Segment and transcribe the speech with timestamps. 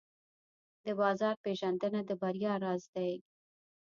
[0.85, 3.13] د بازار پېژندنه د بریا راز دی.